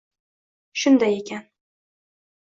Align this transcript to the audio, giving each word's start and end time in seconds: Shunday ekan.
Shunday 0.81 1.13
ekan. 1.17 1.45